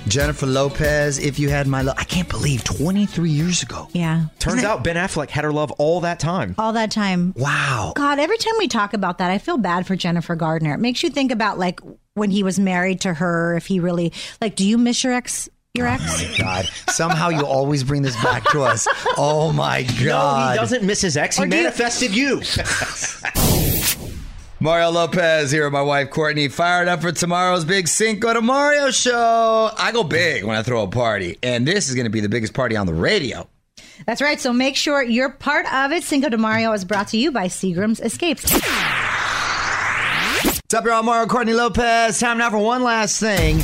Jennifer 0.09 0.47
Lopez, 0.47 1.19
if 1.19 1.39
you 1.39 1.49
had 1.49 1.67
my 1.67 1.83
love. 1.83 1.97
I 1.99 2.05
can't 2.05 2.29
believe 2.29 2.65
23 2.65 3.31
years 3.31 3.63
ago. 3.63 3.89
Yeah. 3.93 4.27
Turns 4.39 4.57
Isn't 4.59 4.69
it- 4.69 4.71
out 4.71 4.85
Ben 4.85 4.97
Affleck 4.97 5.31
had 5.31 5.45
her 5.45 5.53
love 5.53 5.71
all 5.73 6.01
that 6.01 6.19
time. 6.21 6.55
all 6.59 6.73
that 6.75 6.91
time. 6.91 7.33
Wow. 7.37 7.93
God, 7.97 8.19
every 8.19 8.37
time 8.39 8.55
we 8.59 8.69
talk 8.69 8.95
about 8.95 9.19
that, 9.19 9.31
I 9.31 9.39
feel 9.39 9.57
bad 9.59 9.87
for 9.87 9.97
Jennifer 9.97 10.35
Gardner. 10.35 10.75
It 10.75 10.81
makes 10.81 11.03
you 11.03 11.11
think 11.11 11.31
about 11.33 11.59
like 11.59 11.81
when 12.15 12.31
he 12.31 12.43
was 12.43 12.59
married 12.59 13.01
to 13.03 13.15
her. 13.15 13.57
If 13.57 13.67
he 13.67 13.81
really 13.81 14.13
like, 14.41 14.57
do 14.57 14.67
you 14.67 14.77
miss 14.79 15.03
your 15.05 15.13
ex? 15.13 15.49
Your 15.75 15.87
oh 15.89 15.93
ex? 15.93 16.03
Oh 16.07 16.29
my 16.31 16.37
God. 16.39 16.65
Somehow 16.91 17.29
you 17.31 17.47
always 17.47 17.83
bring 17.83 18.03
this 18.03 18.21
back 18.23 18.45
to 18.51 18.63
us. 18.63 18.87
Oh 19.17 19.53
my 19.53 19.85
god! 19.85 20.01
No, 20.01 20.09
God. 20.11 20.53
he 20.53 20.59
doesn't 20.59 20.83
miss 20.85 21.01
his 21.01 21.17
ex. 21.17 21.37
He 21.39 21.45
Or 21.45 21.47
do 21.47 21.57
you- 21.57 21.63
manifested 21.63 22.15
you. 22.15 22.43
Mario 24.63 24.91
Lopez 24.91 25.51
here 25.51 25.65
with 25.65 25.73
my 25.73 25.83
wife 25.83 26.11
Courtney, 26.11 26.47
fired 26.47 26.87
up 26.87 27.01
for 27.01 27.11
tomorrow's 27.11 27.65
big 27.65 27.89
Cinco 27.89 28.33
de 28.33 28.41
Mario 28.41 28.93
show. 28.93 29.73
I 29.77 29.91
go 29.91 30.05
big 30.05 30.45
when 30.45 30.57
I 30.57 30.63
throw 30.63 30.85
a 30.85 30.89
party, 30.89 31.37
and 31.43 31.67
this 31.67 31.89
is 31.89 31.97
going 31.97 32.05
to 32.05 32.11
be 32.11 32.21
the 32.21 32.29
biggest 32.29 32.55
party 32.55 32.77
on 32.77 32.87
the 32.87 32.95
radio. 32.95 33.49
That's 34.07 34.23
right. 34.23 34.39
So 34.39 34.53
make 34.53 34.77
sure 34.77 35.03
you're 35.03 35.31
part 35.31 35.67
of 35.75 35.91
it. 35.91 36.05
Cinco 36.05 36.29
de 36.29 36.39
Mario 36.39 36.71
is 36.75 36.85
brought 36.85 37.09
to 37.09 37.17
you 37.17 37.33
by 37.33 37.49
Seagram's 37.49 37.99
Escapes. 37.99 38.53
What's 40.45 40.75
up, 40.75 40.85
y'all? 40.85 41.03
Mario 41.03 41.27
Courtney 41.27 41.55
Lopez. 41.55 42.21
Time 42.21 42.39
now 42.39 42.51
for 42.51 42.59
one 42.59 42.85
last 42.85 43.19
thing. 43.19 43.59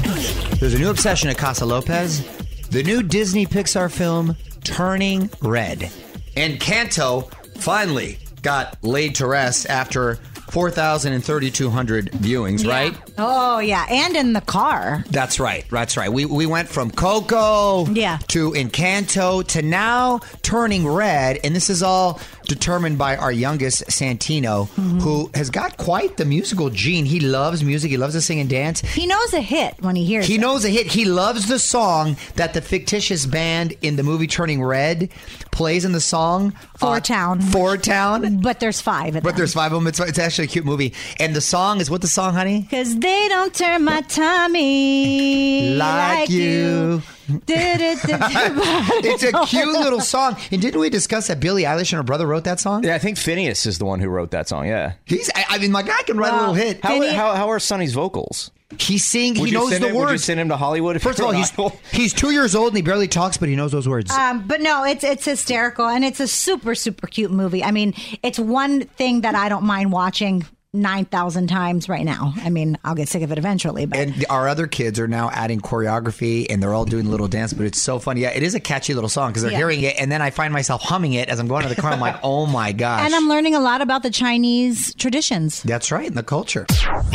There's 0.58 0.74
a 0.74 0.80
new 0.80 0.90
obsession 0.90 1.30
at 1.30 1.38
Casa 1.38 1.64
Lopez. 1.64 2.26
The 2.70 2.82
new 2.82 3.04
Disney 3.04 3.46
Pixar 3.46 3.88
film, 3.88 4.34
Turning 4.64 5.30
Red. 5.42 5.92
Encanto 6.37 7.32
finally 7.58 8.18
got 8.42 8.82
laid 8.82 9.14
to 9.14 9.28
rest 9.28 9.70
after 9.70 10.18
4,000 10.50 11.12
and 11.12 11.24
3,200 11.24 12.11
viewings, 12.12 12.66
right? 12.66 12.94
Oh 13.18 13.58
yeah, 13.58 13.87
and 13.90 14.16
in 14.16 14.32
the 14.32 14.40
car. 14.40 15.04
That's 15.11 15.38
right. 15.40 15.64
That's 15.70 15.96
right. 15.96 16.12
We 16.12 16.24
we 16.26 16.46
went 16.46 16.68
from 16.68 16.90
Coco 16.90 17.87
Yeah. 17.87 18.18
to 18.28 18.52
Encanto 18.52 19.46
to 19.48 19.62
now 19.62 20.20
turning 20.42 20.87
red, 20.87 21.38
and 21.44 21.54
this 21.54 21.70
is 21.70 21.82
all 21.82 22.20
determined 22.48 22.98
by 22.98 23.16
our 23.16 23.30
youngest 23.30 23.84
Santino, 23.87 24.66
Mm-hmm. 24.68 24.98
who 25.00 25.30
has 25.34 25.50
got 25.50 25.76
quite 25.76 26.16
the 26.16 26.24
musical 26.24 26.70
gene. 26.70 27.04
He 27.04 27.20
loves 27.20 27.62
music. 27.62 27.90
He 27.90 27.96
loves 27.96 28.14
to 28.14 28.20
sing 28.20 28.40
and 28.40 28.48
dance. 28.50 28.80
He 28.80 29.06
knows 29.06 29.32
a 29.34 29.40
hit 29.40 29.74
when 29.80 29.94
he 29.96 30.04
hears 30.04 30.24
it. 30.24 30.28
He 30.28 30.34
it. 30.37 30.40
knows 30.40 30.64
a 30.64 30.68
hit. 30.70 30.87
He 30.88 31.04
loves 31.04 31.46
the 31.46 31.58
song 31.58 32.16
that 32.34 32.54
the 32.54 32.61
fictitious 32.61 33.26
band 33.26 33.74
in 33.82 33.96
the 33.96 34.02
movie 34.02 34.26
Turning 34.26 34.62
Red 34.62 35.11
plays 35.52 35.84
in 35.84 35.92
the 35.92 36.00
song. 36.00 36.52
Four 36.78 37.00
Town. 37.00 37.40
Four 37.40 37.76
Town. 37.76 38.40
But 38.40 38.58
there's 38.61 38.80
five 38.80 39.08
of 39.08 39.14
them. 39.14 39.22
But 39.22 39.37
there's 39.37 39.54
five 39.54 39.72
of 39.72 39.78
them. 39.80 39.87
It's, 39.87 40.00
it's 40.00 40.18
actually 40.18 40.46
a 40.46 40.48
cute 40.48 40.64
movie. 40.64 40.94
And 41.20 41.37
the 41.37 41.40
song 41.40 41.80
is 41.80 41.90
what 41.90 42.00
the 42.00 42.08
song, 42.08 42.34
honey? 42.34 42.66
Cause 42.70 42.98
they 42.98 43.28
don't 43.28 43.54
turn 43.54 43.84
my 43.84 44.00
tummy 44.02 45.74
Like 45.76 46.18
like, 46.20 46.30
you. 46.30 47.02
It's 47.28 49.22
a 49.22 49.46
cute 49.46 49.68
little 49.68 50.00
song. 50.00 50.36
And 50.50 50.60
didn't 50.62 50.80
we 50.80 50.90
discuss 50.90 51.26
that 51.28 51.40
Billie 51.40 51.64
Eilish 51.64 51.92
and 51.92 51.98
her 51.98 52.02
brother 52.02 52.26
wrote 52.26 52.44
that 52.44 52.60
song? 52.60 52.84
Yeah, 52.84 52.94
I 52.94 52.98
think 52.98 53.18
Finneas 53.18 53.66
is 53.66 53.78
the 53.78 53.84
one 53.84 54.00
who 54.00 54.08
wrote 54.08 54.30
that 54.30 54.48
song. 54.48 54.66
Yeah. 54.66 54.94
He's. 55.04 55.30
I, 55.34 55.44
I 55.50 55.58
mean, 55.58 55.72
my 55.72 55.82
guy 55.82 56.02
can 56.02 56.16
write 56.16 56.32
a 56.32 56.38
little 56.38 56.54
hit. 56.54 56.82
How, 56.82 57.00
how, 57.12 57.34
how 57.34 57.48
are 57.50 57.58
Sonny's 57.58 57.92
vocals? 57.92 58.50
He's 58.78 59.04
sing. 59.04 59.38
Would 59.40 59.48
he 59.48 59.54
knows 59.54 59.70
the 59.70 59.76
him, 59.76 59.94
Would 59.94 60.00
you 60.00 60.06
words. 60.08 60.24
send 60.24 60.38
him 60.38 60.50
to 60.50 60.56
Hollywood? 60.56 61.00
First 61.00 61.20
of 61.20 61.24
all, 61.24 61.32
he's 61.32 61.50
he's 61.90 62.12
two 62.12 62.32
years 62.32 62.54
old 62.54 62.68
and 62.68 62.76
he 62.76 62.82
barely 62.82 63.08
talks, 63.08 63.38
but 63.38 63.48
he 63.48 63.56
knows 63.56 63.72
those 63.72 63.88
words. 63.88 64.10
Um, 64.10 64.46
but 64.46 64.60
no, 64.60 64.84
it's 64.84 65.04
it's 65.04 65.24
hysterical 65.24 65.86
and 65.86 66.04
it's 66.04 66.20
a 66.20 66.28
super 66.28 66.74
super 66.74 67.06
cute 67.06 67.30
movie. 67.30 67.64
I 67.64 67.70
mean, 67.70 67.94
it's 68.22 68.38
one 68.38 68.82
thing 68.82 69.22
that 69.22 69.34
I 69.34 69.48
don't 69.48 69.64
mind 69.64 69.90
watching 69.90 70.44
nine 70.74 71.04
thousand 71.07 71.46
times 71.48 71.88
right 71.88 72.04
now. 72.04 72.35
I 72.37 72.50
mean, 72.50 72.76
I'll 72.85 72.94
get 72.94 73.09
sick 73.09 73.22
of 73.22 73.33
it 73.33 73.38
eventually, 73.38 73.87
but 73.87 73.98
and 73.98 74.26
our 74.28 74.48
other 74.48 74.66
kids 74.66 74.98
are 75.00 75.09
now 75.09 75.31
adding 75.31 75.61
choreography 75.61 76.46
and 76.50 76.62
they're 76.62 76.74
all 76.74 76.85
doing 76.85 77.07
a 77.07 77.11
little 77.11 77.28
dance, 77.28 77.52
but 77.52 77.64
it's 77.66 77.81
so 77.81 77.98
funny. 77.98 78.20
Yeah, 78.22 78.31
it 78.31 78.42
is 78.42 78.54
a 78.54 78.61
catchy 78.61 78.92
little 78.94 79.09
song 79.09 79.31
because 79.31 79.42
they're 79.42 79.52
Yeah. 79.52 79.59
hearing 79.59 79.83
it, 79.83 79.96
and 79.98 80.12
then 80.12 80.20
I 80.20 80.31
find 80.31 80.52
myself 80.52 80.83
humming 80.83 81.14
it 81.14 81.28
as 81.28 81.38
I'm 81.40 81.48
going 81.48 81.62
to 81.62 81.68
the 81.74 81.81
car. 81.81 81.92
I'm 81.92 82.00
like, 82.00 82.16
oh 82.22 82.44
my 82.46 82.72
gosh. 82.72 83.04
and 83.04 83.14
I'm 83.14 83.28
learning 83.28 83.54
a 83.54 83.61
lot 83.61 83.81
about 83.81 84.02
the 84.02 84.11
Chinese 84.11 84.94
traditions. 84.94 85.62
That's 85.62 85.90
right, 85.90 86.07
and 86.07 86.16
the 86.16 86.22
culture. 86.22 86.66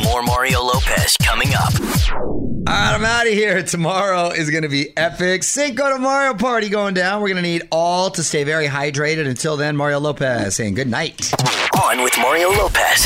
More 0.04 0.24
Mario 0.24 0.62
Lopez 0.64 1.16
coming 1.18 1.54
up. 1.54 1.74
All 2.66 2.74
right, 2.74 2.96
I'm 2.96 3.04
out 3.06 3.28
of 3.28 3.34
here. 3.34 3.62
Tomorrow 3.62 4.30
is 4.30 4.50
going 4.50 4.64
to 4.64 4.70
be 4.70 4.96
epic. 4.98 5.44
Cinco 5.44 5.90
de 5.90 6.00
Mario 6.00 6.34
party 6.34 6.70
going 6.70 6.94
down. 6.94 7.22
We're 7.22 7.28
going 7.30 7.44
to 7.44 7.48
need 7.50 7.64
all 7.72 8.10
to 8.12 8.24
stay 8.24 8.46
very 8.46 8.68
hydrated. 8.68 9.28
Until 9.28 9.58
then, 9.58 9.76
Mario 9.76 10.00
Lopez 10.00 10.56
saying 10.56 10.74
good 10.76 10.88
night. 10.88 11.32
On 11.84 12.02
with 12.04 12.18
Mario 12.20 12.50
Lopez. 12.52 13.06